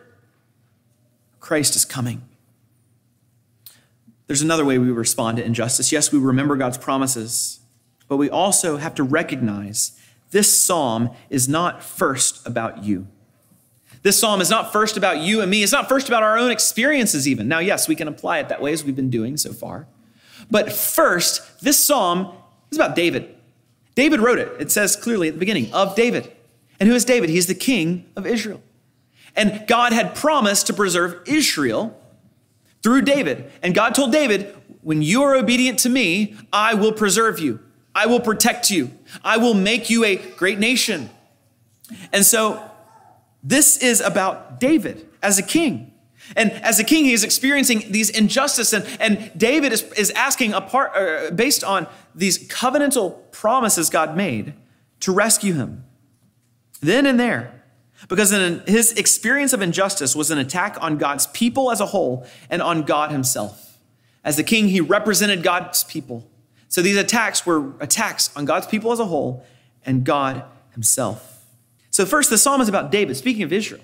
[1.40, 2.22] Christ is coming.
[4.26, 5.90] There's another way we respond to injustice.
[5.90, 7.60] Yes, we remember God's promises,
[8.08, 9.98] but we also have to recognize
[10.30, 13.06] this psalm is not first about you.
[14.08, 15.62] This psalm is not first about you and me.
[15.62, 17.46] It's not first about our own experiences, even.
[17.46, 19.86] Now, yes, we can apply it that way as we've been doing so far.
[20.50, 22.32] But first, this psalm
[22.70, 23.36] is about David.
[23.96, 24.50] David wrote it.
[24.58, 26.32] It says clearly at the beginning of David.
[26.80, 27.28] And who is David?
[27.28, 28.62] He's the king of Israel.
[29.36, 31.94] And God had promised to preserve Israel
[32.82, 33.52] through David.
[33.62, 37.60] And God told David, When you are obedient to me, I will preserve you,
[37.94, 38.90] I will protect you,
[39.22, 41.10] I will make you a great nation.
[42.10, 42.70] And so
[43.42, 45.92] this is about David as a king.
[46.36, 50.52] And as a king, he is experiencing these injustices, and, and David is, is asking
[50.52, 54.52] a part, uh, based on these covenantal promises God made
[55.00, 55.84] to rescue him.
[56.80, 57.62] Then and there,
[58.08, 62.26] because in his experience of injustice was an attack on God's people as a whole
[62.50, 63.78] and on God himself.
[64.22, 66.28] As the king, he represented God's people.
[66.68, 69.46] So these attacks were attacks on God's people as a whole
[69.86, 71.37] and God himself.
[71.98, 73.82] So, first, the psalm is about David, speaking of Israel.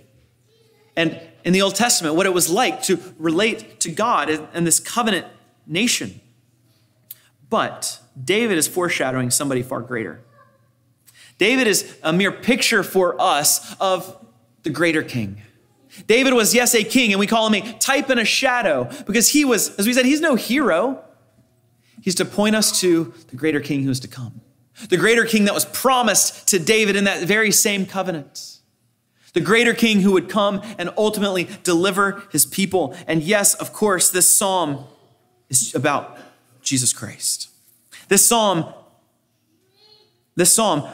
[0.94, 4.79] And in the Old Testament, what it was like to relate to God and this
[4.79, 5.27] covenant
[5.66, 6.20] nation.
[7.50, 10.20] But David is foreshadowing somebody far greater.
[11.38, 14.24] David is a mere picture for us of
[14.62, 15.42] the greater king.
[16.07, 19.31] David was, yes, a king, and we call him a type and a shadow because
[19.31, 21.03] he was, as we said, he's no hero.
[22.00, 24.40] He's to point us to the greater king who is to come
[24.88, 28.58] the greater king that was promised to David in that very same covenant.
[29.32, 32.96] The greater king who would come and ultimately deliver his people.
[33.06, 34.84] And yes, of course, this psalm
[35.48, 36.18] is about
[36.62, 37.48] Jesus Christ.
[38.08, 38.72] This psalm,
[40.37, 40.88] this psalm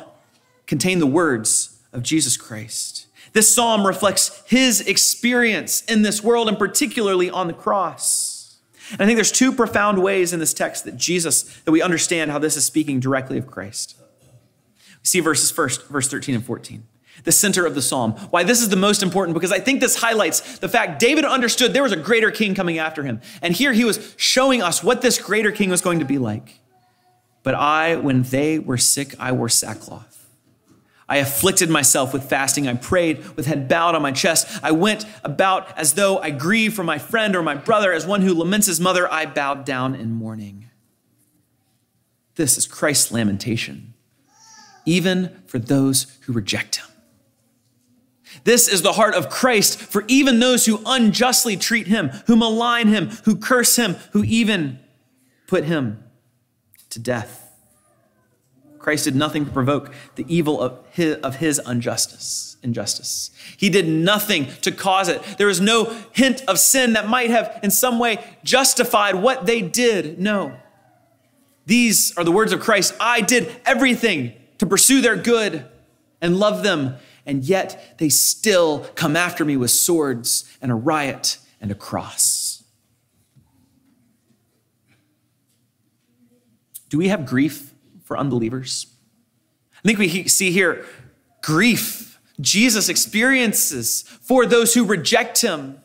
[0.66, 3.06] contained the words of Jesus Christ.
[3.32, 8.29] This psalm reflects his experience in this world and particularly on the cross.
[8.92, 12.30] And I think there's two profound ways in this text that Jesus, that we understand
[12.30, 13.96] how this is speaking directly of Christ.
[15.02, 16.86] See verses first, verse 13 and 14
[17.24, 18.12] the center of the psalm.
[18.30, 21.72] Why this is the most important because I think this highlights the fact David understood
[21.72, 23.20] there was a greater king coming after him.
[23.42, 26.60] And here he was showing us what this greater king was going to be like.
[27.42, 30.09] But I, when they were sick, I wore sackcloth.
[31.10, 32.68] I afflicted myself with fasting.
[32.68, 34.46] I prayed with head bowed on my chest.
[34.62, 37.92] I went about as though I grieved for my friend or my brother.
[37.92, 40.70] As one who laments his mother, I bowed down in mourning.
[42.36, 43.92] This is Christ's lamentation,
[44.86, 46.86] even for those who reject him.
[48.44, 52.86] This is the heart of Christ for even those who unjustly treat him, who malign
[52.86, 54.78] him, who curse him, who even
[55.48, 56.04] put him
[56.90, 57.39] to death.
[58.80, 63.30] Christ did nothing to provoke the evil of his, of his injustice, injustice.
[63.58, 65.22] He did nothing to cause it.
[65.36, 69.60] There was no hint of sin that might have in some way justified what they
[69.60, 70.18] did.
[70.18, 70.56] No.
[71.66, 72.94] These are the words of Christ.
[72.98, 75.66] I did everything to pursue their good
[76.22, 81.36] and love them, and yet they still come after me with swords and a riot
[81.60, 82.64] and a cross.
[86.88, 87.69] Do we have grief
[88.10, 88.88] for unbelievers.
[89.72, 90.84] I think we see here
[91.44, 95.80] grief Jesus experiences for those who reject him.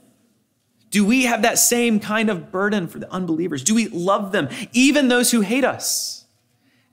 [0.89, 3.63] Do we have that same kind of burden for the unbelievers?
[3.63, 6.25] Do we love them, even those who hate us?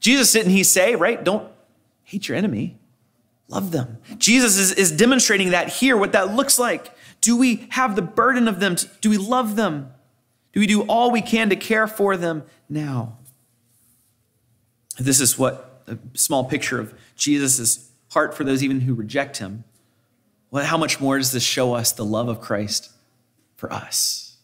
[0.00, 1.24] Jesus didn't he say, right?
[1.24, 1.50] Don't
[2.02, 2.76] hate your enemy,
[3.48, 3.96] love them.
[4.18, 6.94] Jesus is, is demonstrating that here, what that looks like.
[7.22, 8.76] Do we have the burden of them?
[9.00, 9.94] Do we love them?
[10.52, 13.16] Do we do all we can to care for them now?
[15.04, 19.64] This is what a small picture of Jesus' heart for those even who reject him.
[20.50, 22.90] Well, how much more does this show us the love of Christ
[23.56, 24.36] for us?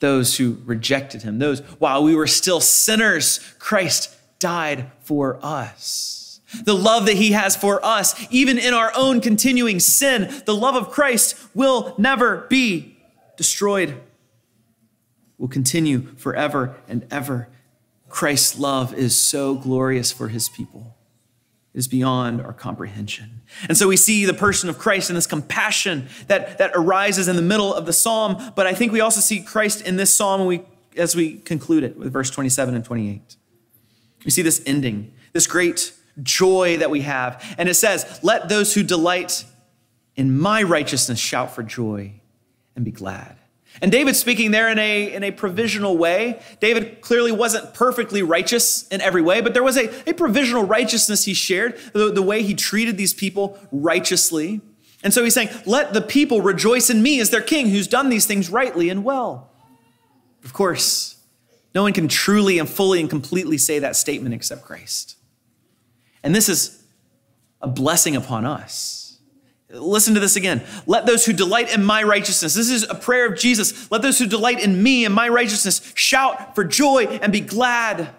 [0.00, 6.40] Those who rejected him, those while we were still sinners, Christ died for us.
[6.64, 10.74] The love that he has for us, even in our own continuing sin, the love
[10.74, 12.96] of Christ will never be
[13.36, 14.00] destroyed.
[15.38, 17.48] Will continue forever and ever.
[18.14, 20.94] Christ's love is so glorious for his people.
[21.74, 23.42] It is beyond our comprehension.
[23.68, 27.34] And so we see the person of Christ and this compassion that, that arises in
[27.34, 28.52] the middle of the psalm.
[28.54, 30.62] But I think we also see Christ in this psalm we,
[30.96, 33.34] as we conclude it with verse 27 and 28.
[34.24, 35.92] We see this ending, this great
[36.22, 37.44] joy that we have.
[37.58, 39.44] And it says, Let those who delight
[40.14, 42.12] in my righteousness shout for joy
[42.76, 43.38] and be glad.
[43.82, 46.40] And David's speaking there in a, in a provisional way.
[46.60, 51.24] David clearly wasn't perfectly righteous in every way, but there was a, a provisional righteousness
[51.24, 54.60] he shared, the, the way he treated these people righteously.
[55.02, 58.08] And so he's saying, Let the people rejoice in me as their king who's done
[58.08, 59.50] these things rightly and well.
[60.44, 61.16] Of course,
[61.74, 65.16] no one can truly and fully and completely say that statement except Christ.
[66.22, 66.82] And this is
[67.60, 68.93] a blessing upon us.
[69.74, 70.62] Listen to this again.
[70.86, 73.90] Let those who delight in my righteousness, this is a prayer of Jesus.
[73.90, 78.10] Let those who delight in me and my righteousness shout for joy and be glad.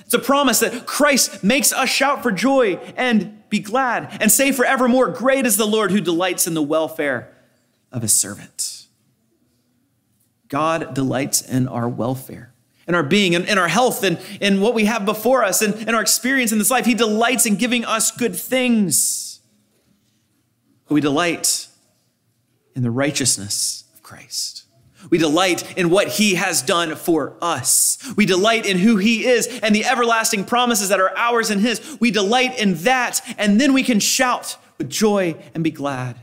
[0.00, 4.52] It's a promise that Christ makes us shout for joy and be glad and say
[4.52, 7.32] forevermore, Great is the Lord who delights in the welfare
[7.92, 8.86] of his servant.
[10.48, 12.52] God delights in our welfare
[12.88, 15.74] in our being and in our health and in what we have before us and
[15.86, 16.86] in our experience in this life.
[16.86, 19.27] He delights in giving us good things.
[20.88, 21.68] We delight
[22.74, 24.64] in the righteousness of Christ.
[25.10, 27.98] We delight in what he has done for us.
[28.16, 31.98] We delight in who he is and the everlasting promises that are ours and his.
[32.00, 36.16] We delight in that, and then we can shout with joy and be glad.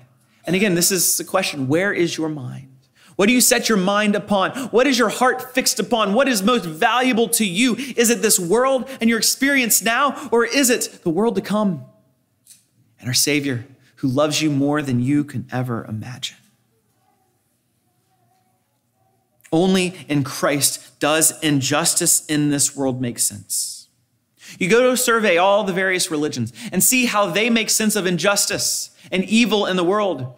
[0.45, 2.69] And again, this is the question where is your mind?
[3.15, 4.51] What do you set your mind upon?
[4.69, 6.13] What is your heart fixed upon?
[6.13, 7.75] What is most valuable to you?
[7.75, 11.85] Is it this world and your experience now, or is it the world to come
[12.99, 13.65] and our Savior
[13.95, 16.37] who loves you more than you can ever imagine?
[19.51, 23.87] Only in Christ does injustice in this world make sense.
[24.59, 28.05] You go to survey all the various religions and see how they make sense of
[28.05, 30.33] injustice and evil in the world.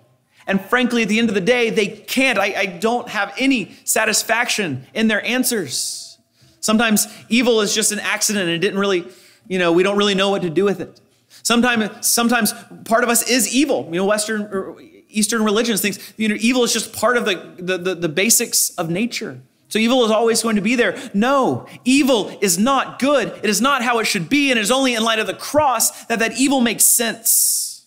[0.46, 2.40] And frankly, at the end of the day, they can't.
[2.40, 6.18] I, I don't have any satisfaction in their answers.
[6.62, 9.06] Sometimes evil is just an accident and it didn't really,
[9.48, 11.00] you know, we don't really know what to do with it.
[11.48, 13.86] Sometimes, sometimes part of us is evil.
[13.86, 14.76] You know, Western
[15.08, 18.72] Eastern religions thinks, you know, evil is just part of the, the, the, the basics
[18.72, 19.40] of nature.
[19.70, 21.00] So evil is always going to be there.
[21.14, 23.30] No, evil is not good.
[23.42, 24.52] It is not how it should be.
[24.52, 27.86] And it is only in light of the cross that that evil makes sense.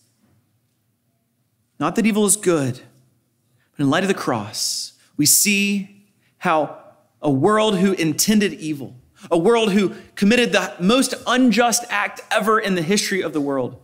[1.78, 2.80] Not that evil is good,
[3.72, 6.06] but in light of the cross, we see
[6.38, 6.78] how
[7.20, 8.96] a world who intended evil,
[9.30, 13.80] a world who committed the most unjust act ever in the history of the world,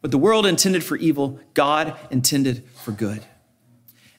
[0.00, 3.24] but the world intended for evil, God intended for good.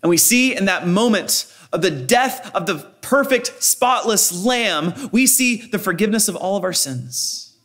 [0.01, 5.27] And we see in that moment of the death of the perfect, spotless lamb, we
[5.27, 7.55] see the forgiveness of all of our sins.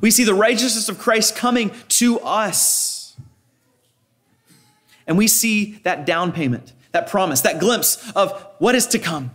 [0.00, 3.16] We see the righteousness of Christ coming to us.
[5.06, 9.30] And we see that down payment, that promise, that glimpse of what is to come,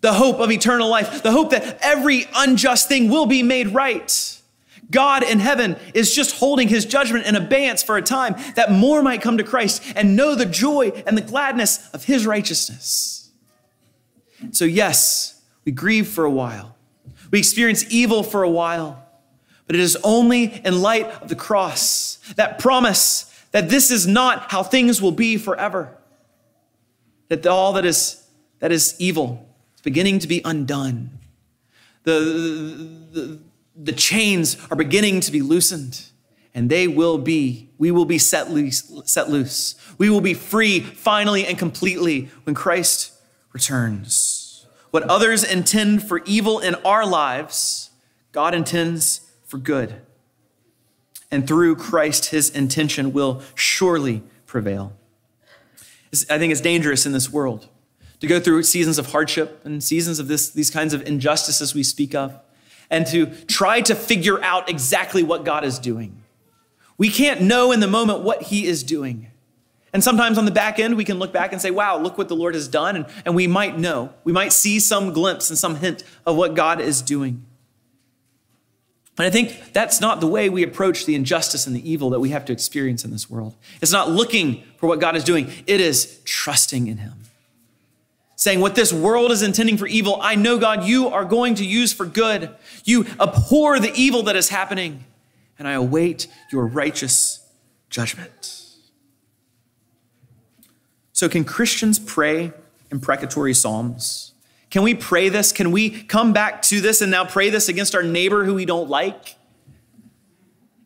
[0.00, 4.40] the hope of eternal life, the hope that every unjust thing will be made right.
[4.90, 9.02] God in heaven is just holding his judgment in abeyance for a time that more
[9.02, 13.30] might come to Christ and know the joy and the gladness of his righteousness.
[14.50, 16.76] So, yes, we grieve for a while,
[17.30, 19.06] we experience evil for a while,
[19.66, 24.50] but it is only in light of the cross, that promise that this is not
[24.50, 25.96] how things will be forever.
[27.28, 28.26] That all that is,
[28.58, 29.49] that is evil
[29.80, 31.18] is beginning to be undone.
[32.04, 32.12] The,
[33.12, 33.40] the,
[33.74, 36.02] the chains are beginning to be loosened,
[36.54, 39.74] and they will be, we will be set loose, set loose.
[39.96, 43.12] We will be free finally and completely when Christ
[43.52, 44.66] returns.
[44.90, 47.90] What others intend for evil in our lives,
[48.32, 50.02] God intends for good
[51.30, 54.92] and through Christ, his intention will surely prevail.
[56.28, 57.68] I think it's dangerous in this world
[58.20, 61.82] to go through seasons of hardship and seasons of this, these kinds of injustices we
[61.82, 62.38] speak of,
[62.90, 66.22] and to try to figure out exactly what God is doing.
[66.98, 69.28] We can't know in the moment what he is doing.
[69.92, 72.28] And sometimes on the back end, we can look back and say, wow, look what
[72.28, 72.94] the Lord has done.
[72.94, 74.12] And, and we might know.
[74.22, 77.44] We might see some glimpse and some hint of what God is doing.
[79.18, 82.20] And I think that's not the way we approach the injustice and the evil that
[82.20, 83.54] we have to experience in this world.
[83.82, 87.19] It's not looking for what God is doing, it is trusting in Him.
[88.40, 91.64] Saying, What this world is intending for evil, I know, God, you are going to
[91.64, 92.48] use for good.
[92.84, 95.04] You abhor the evil that is happening.
[95.58, 97.46] and I await your righteous
[97.90, 98.64] judgment.
[101.12, 102.54] So, can Christians pray
[102.90, 104.32] imprecatory psalms?
[104.70, 105.52] Can we pray this?
[105.52, 108.64] Can we come back to this and now pray this against our neighbor who we
[108.64, 109.36] don't like?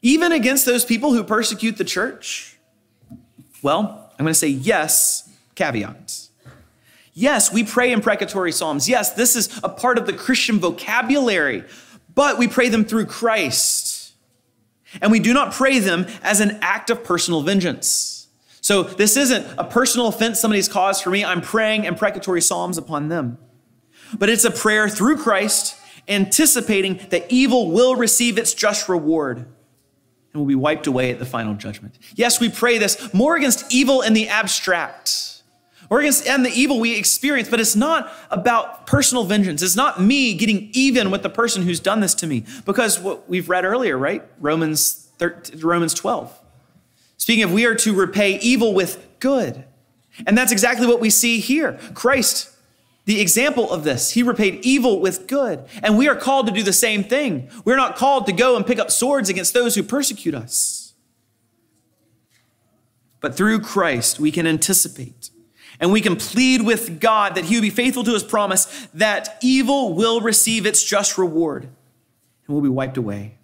[0.02, 2.58] Even against those people who persecute the church?
[3.62, 6.23] Well, I'm going to say yes, caveat.
[7.14, 8.88] Yes, we pray imprecatory psalms.
[8.88, 11.64] Yes, this is a part of the Christian vocabulary,
[12.12, 14.12] but we pray them through Christ.
[15.00, 18.26] And we do not pray them as an act of personal vengeance.
[18.60, 21.24] So this isn't a personal offense somebody's caused for me.
[21.24, 23.38] I'm praying imprecatory psalms upon them.
[24.18, 25.76] But it's a prayer through Christ,
[26.08, 29.46] anticipating that evil will receive its just reward and
[30.34, 31.98] will be wiped away at the final judgment.
[32.14, 35.33] Yes, we pray this more against evil in the abstract
[35.90, 39.62] or against and the evil we experience, but it's not about personal vengeance.
[39.62, 42.44] It's not me getting even with the person who's done this to me.
[42.64, 44.22] Because what we've read earlier, right?
[44.40, 46.40] Romans 13, Romans 12.
[47.16, 49.64] Speaking of, we are to repay evil with good.
[50.26, 51.78] And that's exactly what we see here.
[51.94, 52.50] Christ,
[53.04, 55.64] the example of this, he repaid evil with good.
[55.82, 57.50] And we are called to do the same thing.
[57.64, 60.94] We're not called to go and pick up swords against those who persecute us.
[63.20, 65.30] But through Christ, we can anticipate
[65.80, 69.38] and we can plead with God that He would be faithful to His promise that
[69.42, 71.64] evil will receive its just reward
[72.46, 73.34] and will be wiped away.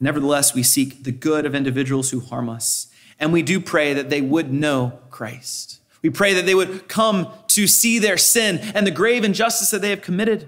[0.00, 2.86] Nevertheless, we seek the good of individuals who harm us,
[3.18, 5.80] and we do pray that they would know Christ.
[6.02, 9.82] We pray that they would come to see their sin and the grave injustice that
[9.82, 10.46] they have committed.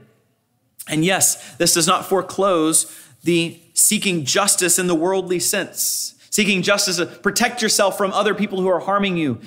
[0.88, 2.86] And yes, this does not foreclose
[3.24, 8.60] the seeking justice in the worldly sense, seeking justice to protect yourself from other people
[8.60, 9.40] who are harming you,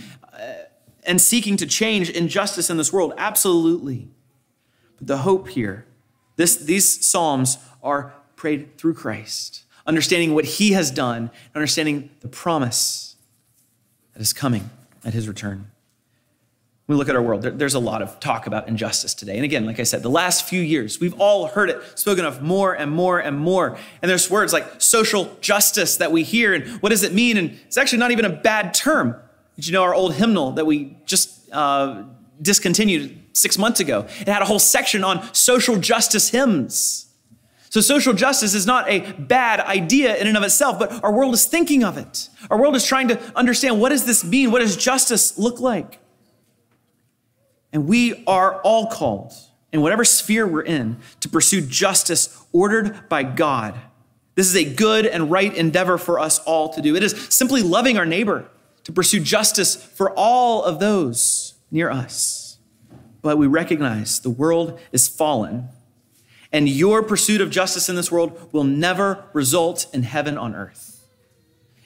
[1.05, 3.13] and seeking to change injustice in this world?
[3.17, 4.07] Absolutely.
[4.97, 5.85] But the hope here,
[6.35, 13.15] this, these Psalms are prayed through Christ, understanding what he has done, understanding the promise
[14.13, 14.69] that is coming
[15.05, 15.71] at his return.
[16.87, 19.35] We look at our world, there's a lot of talk about injustice today.
[19.35, 22.41] And again, like I said, the last few years, we've all heard it spoken of
[22.41, 23.77] more and more and more.
[24.01, 26.53] And there's words like social justice that we hear.
[26.53, 27.37] And what does it mean?
[27.37, 29.15] And it's actually not even a bad term.
[29.55, 32.03] Did you know our old hymnal that we just uh,
[32.41, 34.07] discontinued six months ago?
[34.19, 37.07] It had a whole section on social justice hymns.
[37.69, 41.33] So, social justice is not a bad idea in and of itself, but our world
[41.33, 42.29] is thinking of it.
[42.51, 44.51] Our world is trying to understand what does this mean?
[44.51, 45.99] What does justice look like?
[47.71, 49.33] And we are all called,
[49.71, 53.73] in whatever sphere we're in, to pursue justice ordered by God.
[54.35, 56.95] This is a good and right endeavor for us all to do.
[56.95, 58.47] It is simply loving our neighbor
[58.83, 62.57] to pursue justice for all of those near us.
[63.21, 65.69] But we recognize the world is fallen,
[66.51, 71.07] and your pursuit of justice in this world will never result in heaven on earth.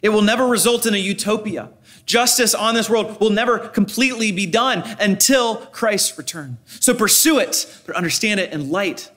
[0.01, 1.69] It will never result in a utopia.
[2.05, 6.57] Justice on this world will never completely be done until Christ's return.
[6.65, 9.11] So pursue it, but understand it in light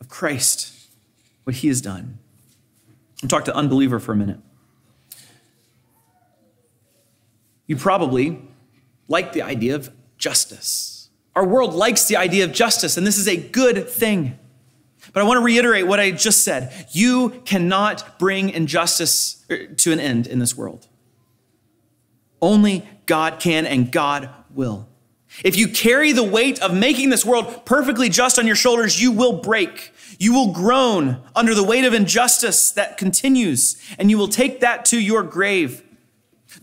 [0.00, 0.72] of Christ,
[1.44, 2.18] what he has done.
[3.22, 4.38] I'll talk to unbeliever for a minute.
[7.66, 8.40] You probably
[9.08, 11.10] like the idea of justice.
[11.34, 14.38] Our world likes the idea of justice, and this is a good thing.
[15.12, 16.88] But I want to reiterate what I just said.
[16.92, 20.88] You cannot bring injustice er, to an end in this world.
[22.40, 24.88] Only God can, and God will.
[25.42, 29.10] If you carry the weight of making this world perfectly just on your shoulders, you
[29.10, 29.92] will break.
[30.18, 34.84] You will groan under the weight of injustice that continues, and you will take that
[34.86, 35.82] to your grave.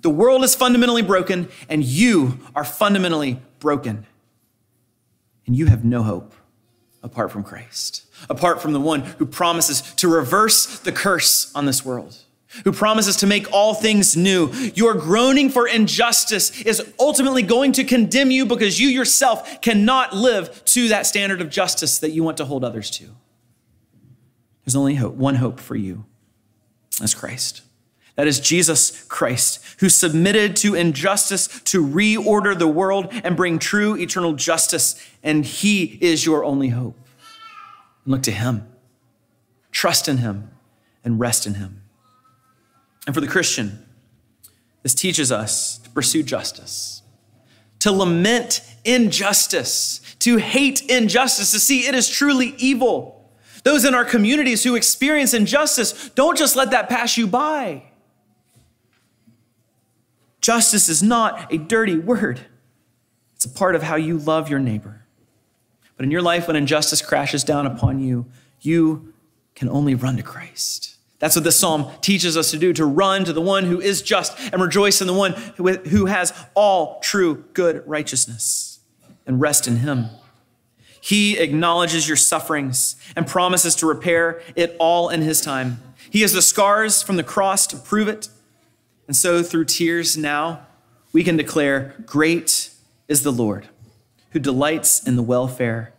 [0.01, 4.05] The world is fundamentally broken, and you are fundamentally broken.
[5.45, 6.33] And you have no hope
[7.03, 11.83] apart from Christ, apart from the one who promises to reverse the curse on this
[11.83, 12.15] world,
[12.63, 14.51] who promises to make all things new.
[14.75, 20.63] Your groaning for injustice is ultimately going to condemn you because you yourself cannot live
[20.65, 23.05] to that standard of justice that you want to hold others to.
[24.65, 26.05] There's only hope, one hope for you.
[26.99, 27.61] That's Christ.
[28.21, 33.97] That is Jesus Christ, who submitted to injustice to reorder the world and bring true
[33.97, 34.93] eternal justice.
[35.23, 36.95] And he is your only hope.
[38.05, 38.67] Look to him,
[39.71, 40.51] trust in him,
[41.03, 41.81] and rest in him.
[43.07, 43.83] And for the Christian,
[44.83, 47.01] this teaches us to pursue justice,
[47.79, 53.31] to lament injustice, to hate injustice, to see it is truly evil.
[53.63, 57.85] Those in our communities who experience injustice, don't just let that pass you by.
[60.41, 62.41] Justice is not a dirty word,
[63.35, 65.05] it's a part of how you love your neighbor.
[65.95, 68.25] But in your life, when injustice crashes down upon you,
[68.59, 69.13] you
[69.55, 70.95] can only run to Christ.
[71.19, 74.01] That's what this psalm teaches us to do to run to the one who is
[74.01, 78.79] just and rejoice in the one who has all true good righteousness
[79.27, 80.07] and rest in him.
[80.99, 85.79] He acknowledges your sufferings and promises to repair it all in his time.
[86.09, 88.29] He has the scars from the cross to prove it.
[89.07, 90.65] And so, through tears now,
[91.11, 92.69] we can declare, Great
[93.07, 93.67] is the Lord
[94.31, 95.93] who delights in the welfare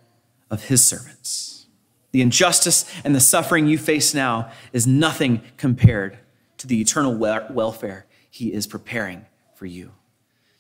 [0.51, 1.67] of his servants.
[2.13, 6.19] The injustice and the suffering you face now is nothing compared
[6.59, 9.93] to the eternal welfare he is preparing for you.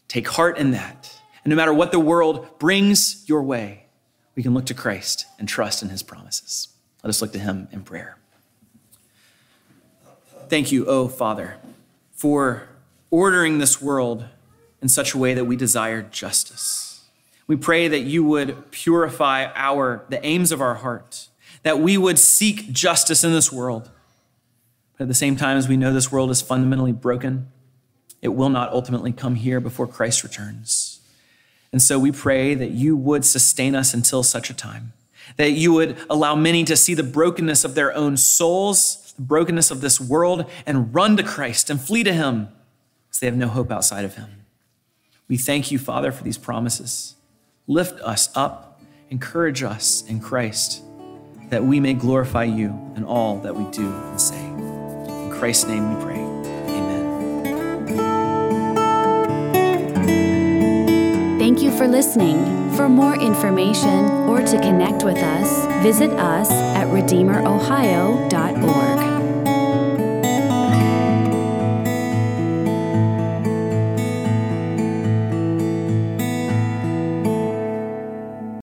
[0.08, 1.18] Take heart in that.
[1.44, 3.86] And no matter what the world brings your way,
[4.34, 6.68] we can look to Christ and trust in his promises.
[7.02, 8.16] Let us look to him in prayer.
[10.48, 11.56] Thank you, O oh Father,
[12.22, 12.68] for
[13.10, 14.26] ordering this world
[14.80, 17.04] in such a way that we desire justice.
[17.48, 21.26] We pray that you would purify our the aims of our heart,
[21.64, 23.90] that we would seek justice in this world.
[24.96, 27.48] But at the same time as we know this world is fundamentally broken,
[28.20, 31.00] it will not ultimately come here before Christ returns.
[31.72, 34.92] And so we pray that you would sustain us until such a time,
[35.38, 39.80] that you would allow many to see the brokenness of their own souls, brokenness of
[39.80, 42.48] this world, and run to Christ and flee to him,
[43.06, 44.44] because they have no hope outside of him.
[45.28, 47.14] We thank you, Father, for these promises.
[47.66, 50.82] Lift us up, encourage us in Christ,
[51.48, 54.44] that we may glorify you in all that we do and say.
[54.44, 56.18] In Christ's name we pray.
[56.18, 57.06] Amen.
[61.38, 62.70] Thank you for listening.
[62.72, 68.91] For more information or to connect with us, visit us at redeemerohio.org.